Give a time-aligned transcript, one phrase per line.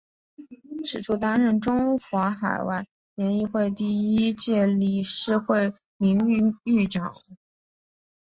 [0.83, 7.37] 此外担任中华海外联谊会第一届理事会名誉会长等。